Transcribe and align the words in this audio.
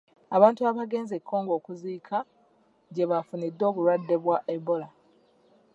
Abantu 0.35 0.59
baagenze 0.67 1.13
e 1.17 1.21
Congo 1.29 1.51
okuziika 1.59 2.17
gye 2.93 3.09
baafunidde 3.09 3.63
obulwadde 3.69 4.15
bwa 4.23 4.37
ebola. 4.55 4.87